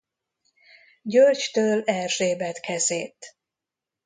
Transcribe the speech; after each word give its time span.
Györgytől 1.01 1.83
Erzsébet 1.85 2.59
kezét. 2.59 3.35